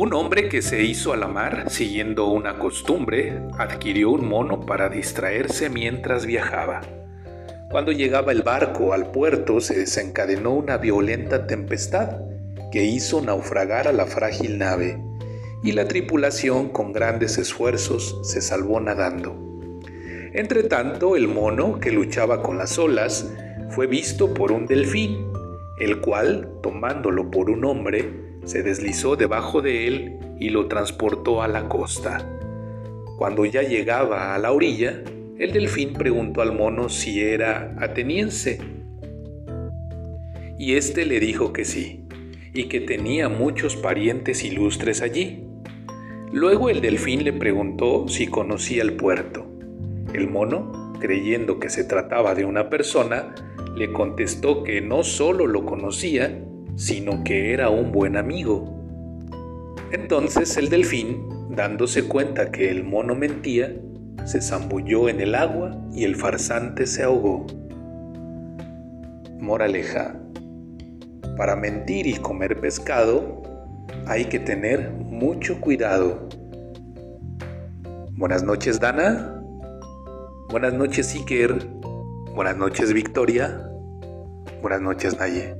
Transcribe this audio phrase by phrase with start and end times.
[0.00, 4.88] Un hombre que se hizo a la mar siguiendo una costumbre adquirió un mono para
[4.88, 6.80] distraerse mientras viajaba.
[7.70, 12.16] Cuando llegaba el barco al puerto se desencadenó una violenta tempestad
[12.72, 14.98] que hizo naufragar a la frágil nave
[15.62, 19.36] y la tripulación con grandes esfuerzos se salvó nadando.
[20.32, 23.30] Entretanto, el mono que luchaba con las olas
[23.68, 25.29] fue visto por un delfín,
[25.80, 31.48] el cual, tomándolo por un hombre, se deslizó debajo de él y lo transportó a
[31.48, 32.26] la costa.
[33.18, 35.02] Cuando ya llegaba a la orilla,
[35.38, 38.60] el delfín preguntó al mono si era ateniense.
[40.58, 42.04] Y éste le dijo que sí,
[42.52, 45.44] y que tenía muchos parientes ilustres allí.
[46.32, 49.46] Luego el delfín le preguntó si conocía el puerto.
[50.12, 53.34] El mono, creyendo que se trataba de una persona,
[53.74, 56.44] le contestó que no solo lo conocía,
[56.76, 58.76] sino que era un buen amigo.
[59.90, 63.74] Entonces el delfín, dándose cuenta que el mono mentía,
[64.24, 67.46] se zambulló en el agua y el farsante se ahogó.
[69.40, 70.14] Moraleja.
[71.36, 73.42] Para mentir y comer pescado
[74.06, 76.28] hay que tener mucho cuidado.
[78.12, 79.39] Buenas noches Dana.
[80.50, 81.64] Buenas noches Iker.
[82.34, 83.70] Buenas noches Victoria.
[84.60, 85.54] Buenas noches Naye.